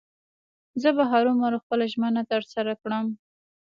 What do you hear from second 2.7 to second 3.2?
کوم.